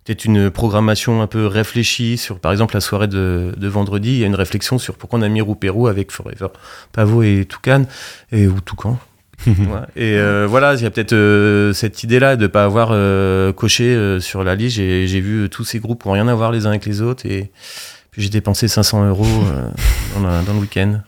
[0.03, 4.09] peut-être une programmation un peu réfléchie sur, par exemple, la soirée de, vendredi.
[4.09, 6.47] Il y a une réflexion sur pourquoi on a mis Roupérou avec Forever
[6.91, 7.83] Pavot et Toucan,
[8.31, 8.97] et, ou Toucan,
[9.45, 13.53] et euh, voilà, il y a peut-être euh, cette idée-là de ne pas avoir euh,
[13.53, 14.77] coché sur la liste.
[14.77, 17.25] J'ai vu tous ces groupes qui n'ont rien à voir les uns avec les autres.
[17.25, 17.51] Et
[18.11, 19.25] puis j'ai dépensé 500 euros
[20.15, 21.01] dans, dans, le week-end.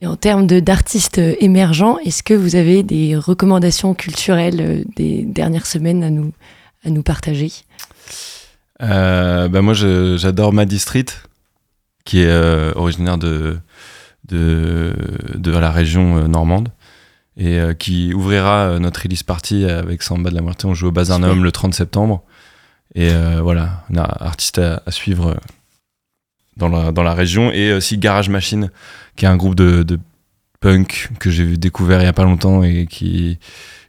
[0.00, 6.02] Et en termes d'artistes émergents, est-ce que vous avez des recommandations culturelles des dernières semaines
[6.02, 6.32] à nous,
[6.84, 7.52] à nous partager?
[8.80, 11.06] Bah Moi, j'adore Maddy Street,
[12.04, 13.56] qui est originaire de,
[14.28, 14.92] de,
[15.34, 16.68] de la région normande
[17.36, 20.64] et euh, qui ouvrira euh, notre release party avec Samba de la Muerte.
[20.64, 22.22] On joue au Bazarnum le 30 septembre.
[22.94, 25.36] Et euh, voilà, on a artiste à, suivre
[26.56, 27.50] dans la, dans la région.
[27.50, 28.70] Et aussi Garage Machine,
[29.16, 29.98] qui est un groupe de, de
[30.60, 33.38] punk que j'ai découvert il y a pas longtemps et qui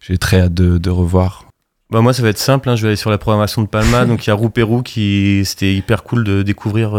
[0.02, 1.46] j'ai très hâte de, de revoir.
[1.92, 2.76] Bah moi ça va être simple, hein.
[2.76, 5.74] je vais aller sur la programmation de Palma, donc il y a Roupérou qui c'était
[5.74, 6.96] hyper cool de découvrir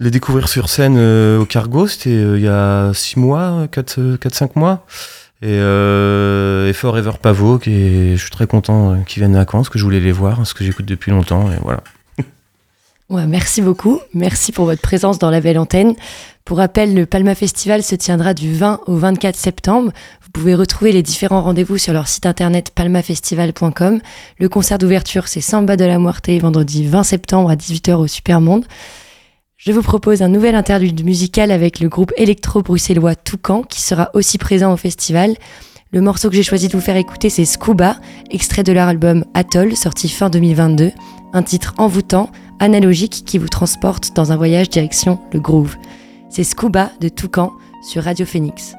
[0.00, 4.86] les découvrir sur scène au Cargo, c'était il y a 6 mois, 4-5 mois.
[5.40, 9.58] Et, euh, et Forever Pavot, qui je suis très content euh, qu'ils viennent à Caen,
[9.58, 11.82] parce que je voulais les voir, parce que j'écoute depuis longtemps, et voilà.
[13.08, 14.00] Ouais, merci beaucoup.
[14.12, 15.94] Merci pour votre présence dans la belle antenne.
[16.44, 19.92] Pour rappel, le Palma Festival se tiendra du 20 au 24 septembre.
[20.22, 24.00] Vous pouvez retrouver les différents rendez-vous sur leur site internet palmafestival.com.
[24.38, 28.66] Le concert d'ouverture, c'est Samba de la Muerte, vendredi 20 septembre à 18h au Supermonde.
[29.58, 34.38] Je vous propose un nouvel interlude musical avec le groupe électro-bruxellois Toucan qui sera aussi
[34.38, 35.34] présent au festival.
[35.90, 37.96] Le morceau que j'ai choisi de vous faire écouter, c'est Scuba,
[38.30, 40.92] extrait de leur album Atoll, sorti fin 2022.
[41.32, 45.74] Un titre envoûtant, analogique, qui vous transporte dans un voyage direction le groove.
[46.30, 47.50] C'est Scuba de Toucan
[47.82, 48.77] sur Radio Phoenix.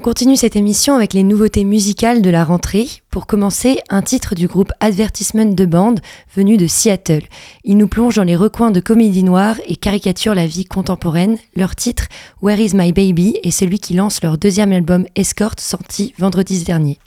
[0.00, 2.88] On continue cette émission avec les nouveautés musicales de la rentrée.
[3.10, 5.96] Pour commencer, un titre du groupe Advertisement de Band
[6.34, 7.24] venu de Seattle.
[7.64, 11.36] Il nous plonge dans les recoins de comédie noire et caricature la vie contemporaine.
[11.54, 12.06] Leur titre,
[12.40, 16.98] Where is my baby, est celui qui lance leur deuxième album Escort sorti vendredi dernier.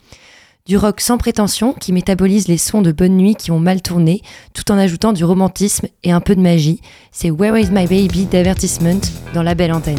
[0.67, 4.21] Du rock sans prétention qui métabolise les sons de bonne nuit qui ont mal tourné,
[4.53, 6.79] tout en ajoutant du romantisme et un peu de magie.
[7.11, 9.01] C'est Where is my baby d'Advertisement
[9.33, 9.97] dans la belle antenne.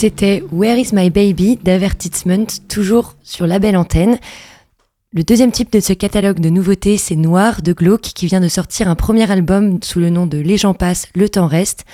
[0.00, 4.18] C'était Where is my baby d'Avertisement, toujours sur la belle antenne.
[5.12, 8.48] Le deuxième type de ce catalogue de nouveautés, c'est Noir de Glauque, qui vient de
[8.48, 11.84] sortir un premier album sous le nom de Les gens passent, le temps reste.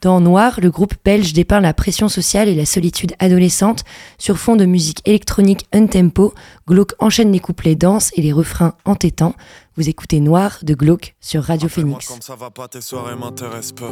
[0.00, 3.84] Dans Noir, le groupe belge dépeint la pression sociale et la solitude adolescente
[4.16, 6.32] sur fond de musique électronique un-tempo.
[6.66, 9.34] Glauque enchaîne les couplets denses et les refrains entêtants.
[9.80, 12.06] Vous écoutez Noir de Glauque sur Radio Phoenix.
[12.06, 13.88] Comme ça va pas, tes soirées m'intéressent peu.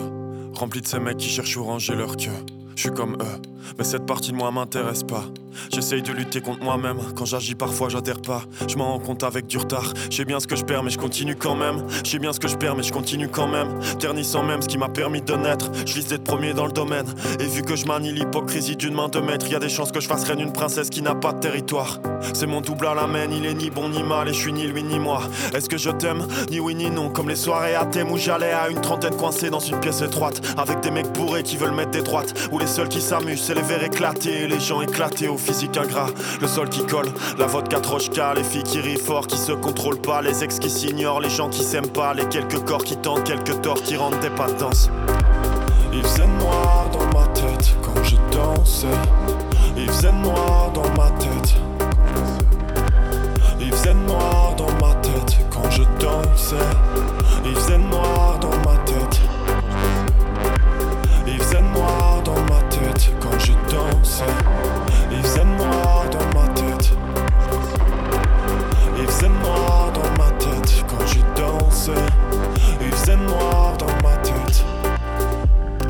[0.53, 2.29] Rempli de ces mecs qui cherchent où ranger leur queue.
[2.77, 3.43] Je suis comme eux,
[3.77, 5.25] mais cette partie de moi m'intéresse pas.
[5.73, 6.99] J'essaye de lutter contre moi-même.
[7.17, 8.43] Quand j'agis, parfois j'adhère pas.
[8.69, 9.95] Je m'en rends compte avec du retard.
[10.13, 11.85] Je bien ce que je perds, mais je continue quand même.
[12.05, 13.81] Je bien ce que je perds, mais je continue quand même.
[13.99, 15.73] Ternissant même ce qui m'a permis de naître.
[15.87, 17.07] Je vise d'être premier dans le domaine.
[17.41, 19.99] Et vu que je manie l'hypocrisie d'une main de maître, y a des chances que
[19.99, 21.99] je fasse reine une princesse qui n'a pas de territoire.
[22.33, 24.53] C'est mon double à la main, il est ni bon ni mal, et je suis
[24.53, 25.23] ni lui ni moi.
[25.53, 27.11] Est-ce que je t'aime Ni oui ni non.
[27.11, 30.41] Comme les soirées à thème où j'allais à une trentaine coincée dans une pièce étroite.
[30.57, 32.35] Avec des mecs bourrés qui veulent mettre des droites
[32.69, 36.09] seuls qui s'amusent, c'est les verres éclatés, les gens éclatés au physique ingrat.
[36.41, 37.09] Le sol qui colle,
[37.39, 40.71] la vodka trochka, les filles qui rient fort, qui se contrôlent pas, les ex qui
[40.71, 44.21] s'ignorent, les gens qui s'aiment pas, les quelques corps qui tentent, quelques torts qui rendent
[44.21, 44.91] des pas de danse.
[45.93, 46.27] Il faisait
[53.95, 56.57] noir dans ma tête quand je dansais.
[57.45, 59.21] Il faisait noir dans ma tête.
[61.27, 64.25] Il faisait noir dans ma tête quand je dansais.
[65.11, 66.93] Il faisait noir dans ma tête.
[68.99, 71.93] Il faisait noir dans ma tête quand je dansais.
[72.81, 74.65] Il faisait noir dans ma tête.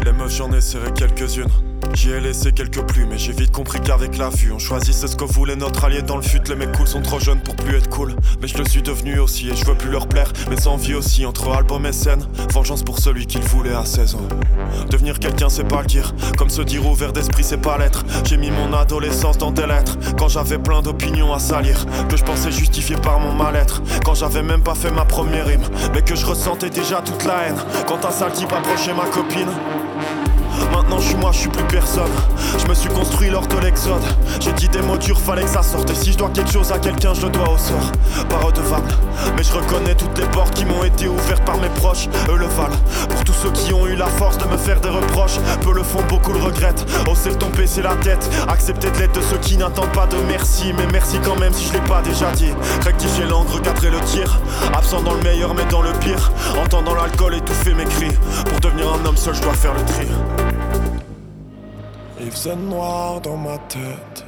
[0.04, 1.67] Les meufs, j'en ai serré quelques-unes.
[1.98, 5.16] J'y ai laissé quelques plumes, mais j'ai vite compris qu'avec la vue, on choisissait ce
[5.16, 6.38] que voulait notre allié dans le fut.
[6.48, 8.14] Les mecs cool sont trop jeunes pour plus être cool.
[8.40, 10.32] Mais je le suis devenu aussi, et je veux plus leur plaire.
[10.48, 12.24] Mes envies aussi, entre album et scène.
[12.52, 14.28] Vengeance pour celui qu'il voulait à 16 ans.
[14.88, 16.14] Devenir quelqu'un, c'est pas le dire.
[16.36, 18.04] Comme se dire ouvert d'esprit, c'est pas l'être.
[18.22, 19.98] J'ai mis mon adolescence dans des lettres.
[20.16, 23.82] Quand j'avais plein d'opinions à salir, que je pensais justifier par mon mal-être.
[24.04, 27.48] Quand j'avais même pas fait ma première rime, mais que je ressentais déjà toute la
[27.48, 27.58] haine.
[27.88, 29.48] Quand un sale type approchait ma copine.
[30.88, 32.10] Maintenant je suis moi, je suis plus personne.
[32.58, 34.02] Je me suis construit lors de l'exode.
[34.40, 35.90] J'ai dit des mots durs, fallait que ça sorte.
[35.90, 37.92] Et si je dois quelque chose à quelqu'un, je le dois au sort.
[38.30, 38.90] Pas redevable,
[39.36, 42.08] mais je reconnais toutes les portes qui m'ont été ouvertes par mes proches.
[42.30, 42.74] Eux le valent.
[43.10, 45.82] Pour tous ceux qui ont eu la force de me faire des reproches, peu le
[45.82, 46.86] font, beaucoup le regrettent.
[47.06, 48.26] Oser le tomber, c'est la tête.
[48.48, 50.72] Accepter de l'aide de ceux qui n'attendent pas de merci.
[50.72, 52.54] Mais merci quand même si je l'ai pas déjà dit.
[52.82, 54.40] Rectifier l'angle, recadrer le tir.
[54.72, 56.32] Absent dans le meilleur, mais dans le pire.
[56.56, 58.16] Entendant l'alcool étouffer mes cris.
[58.46, 60.06] Pour devenir un homme seul, je dois faire le tri.
[62.20, 64.26] Il faisait noir dans ma tête.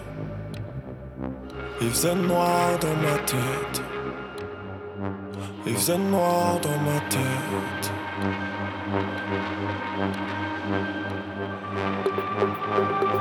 [1.81, 3.83] Il faisait noir dans ma tête.
[5.67, 7.93] Il faisait noir dans ma tête.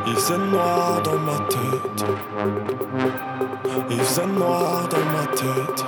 [0.07, 2.05] Il faisait noir dans ma tête.
[3.89, 5.85] Il faisait noir dans ma tête.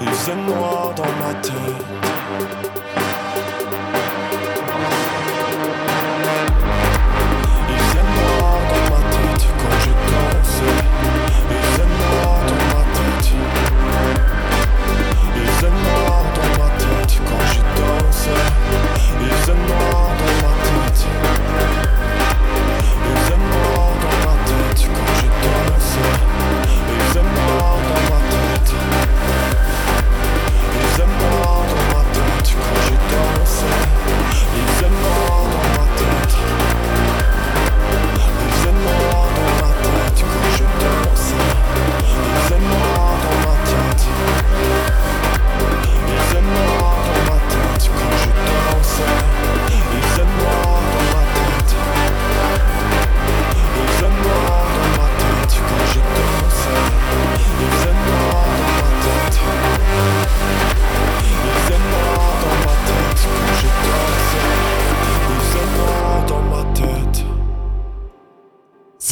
[0.00, 3.05] Il faisait noir dans ma tête.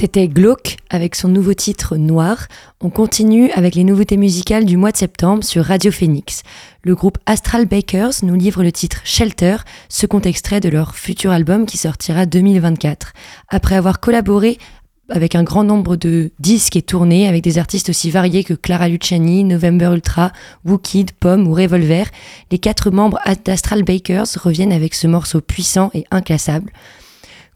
[0.04, 2.48] C'était Glauque avec son nouveau titre Noir.
[2.82, 6.42] On continue avec les nouveautés musicales du mois de septembre sur Radio Phoenix.
[6.82, 9.56] Le groupe Astral Bakers nous livre le titre Shelter,
[9.88, 13.14] second extrait de leur futur album qui sortira 2024.
[13.48, 14.58] Après avoir collaboré
[15.08, 18.90] avec un grand nombre de disques et tournées avec des artistes aussi variés que Clara
[18.90, 20.32] Luciani, November Ultra,
[20.66, 22.04] Wookid, Pomme ou Revolver,
[22.50, 26.70] les quatre membres d'Astral Bakers reviennent avec ce morceau puissant et inclassable.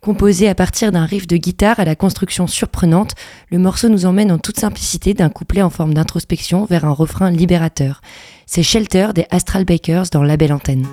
[0.08, 3.12] Composé à partir d'un riff de guitare à la construction surprenante,
[3.50, 7.30] le morceau nous emmène en toute simplicité d'un couplet en forme d'introspection vers un refrain
[7.30, 8.00] libérateur.
[8.46, 10.86] C'est Shelter des Astral Bakers dans La Belle Antenne.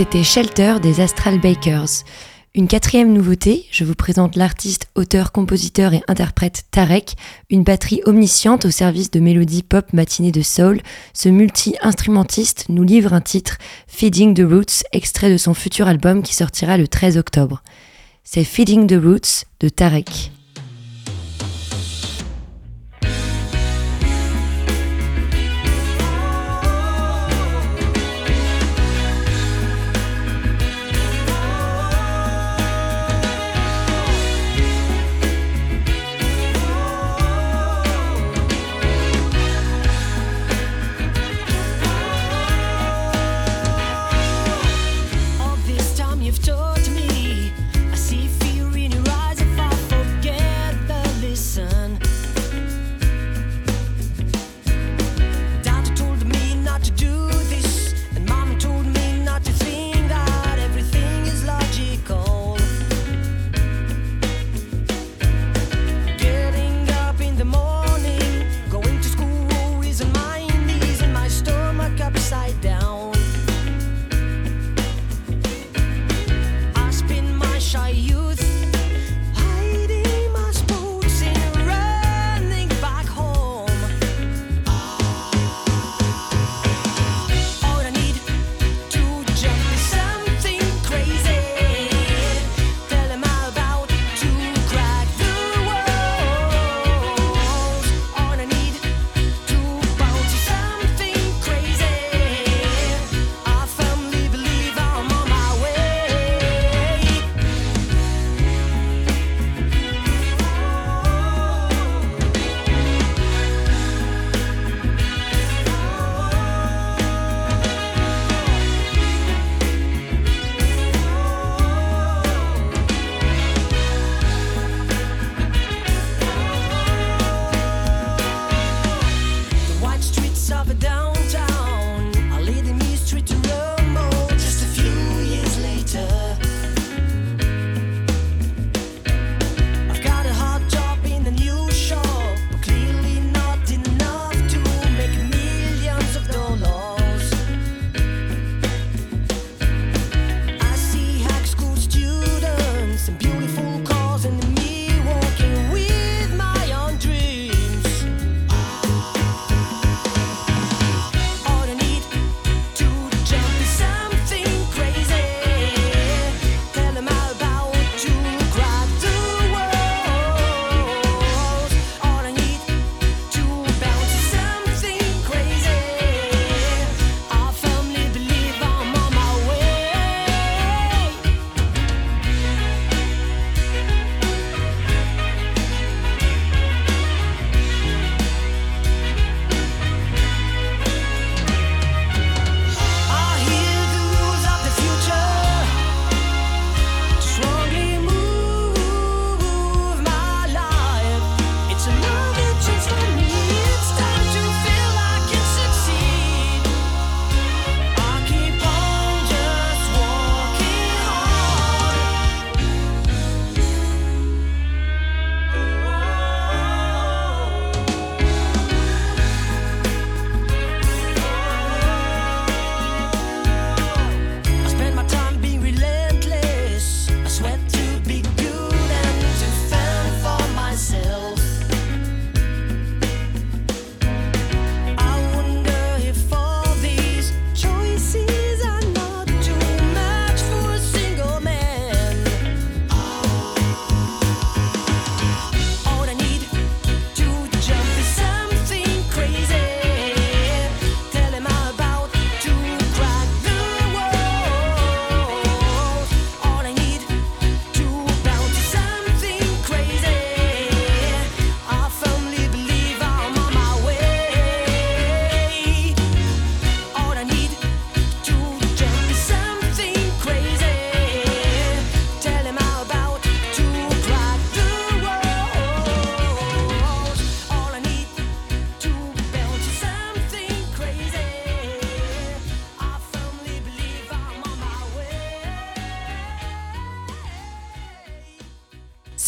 [0.00, 2.04] C'était Shelter des Astral Bakers.
[2.54, 7.16] Une quatrième nouveauté, je vous présente l'artiste, auteur, compositeur et interprète Tarek,
[7.50, 10.80] une batterie omnisciente au service de mélodies pop matinées de soul.
[11.12, 16.34] Ce multi-instrumentiste nous livre un titre, Feeding the Roots, extrait de son futur album qui
[16.34, 17.62] sortira le 13 octobre.
[18.24, 20.32] C'est Feeding the Roots de Tarek.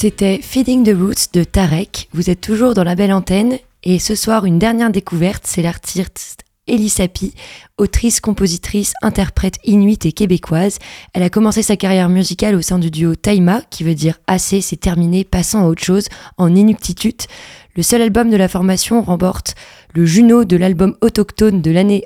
[0.03, 2.09] C'était Feeding the Roots de Tarek.
[2.13, 6.43] Vous êtes toujours dans la belle antenne et ce soir une dernière découverte, c'est l'artiste
[6.67, 7.35] Elie Sapi,
[7.79, 10.81] autrice, compositrice, interprète inuite et québécoise.
[11.15, 14.61] Elle a commencé sa carrière musicale au sein du duo Taima, qui veut dire assez,
[14.61, 17.29] c'est terminé, passant à autre chose, en inuktitut.
[17.77, 19.55] Le seul album de la formation remporte
[19.95, 22.03] le Juno de l'album autochtone de l'année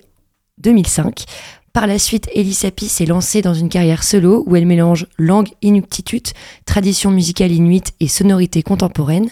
[0.59, 1.25] 2005.
[1.77, 6.23] Par la suite, Sapi s'est lancée dans une carrière solo où elle mélange langue inuktitut,
[6.65, 9.29] tradition musicale inuite et sonorité contemporaine.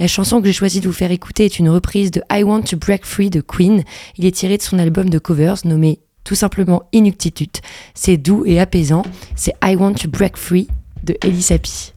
[0.00, 2.62] La chanson que j'ai choisi de vous faire écouter est une reprise de I Want
[2.62, 3.84] to Break Free de Queen.
[4.18, 7.60] Il est tiré de son album de covers nommé tout simplement Inuktitut.
[7.94, 9.04] C'est doux et apaisant.
[9.36, 10.66] C'est I Want to Break Free
[11.04, 11.93] de Sapi.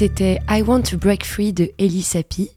[0.00, 2.48] C'était I Want to Break Free de Ellie Sapi.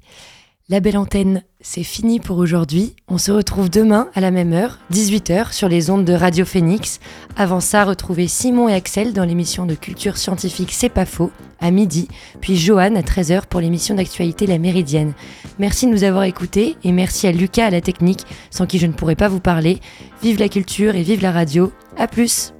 [0.69, 2.95] La belle antenne, c'est fini pour aujourd'hui.
[3.09, 7.01] On se retrouve demain à la même heure, 18h, sur les ondes de Radio Phoenix.
[7.35, 11.69] Avant ça, retrouvez Simon et Axel dans l'émission de culture scientifique C'est pas faux, à
[11.69, 12.07] midi,
[12.39, 15.11] puis Johan à 13h pour l'émission d'actualité La Méridienne.
[15.59, 18.87] Merci de nous avoir écoutés et merci à Lucas à la technique, sans qui je
[18.87, 19.81] ne pourrais pas vous parler.
[20.21, 21.73] Vive la culture et vive la radio.
[21.97, 22.53] À plus!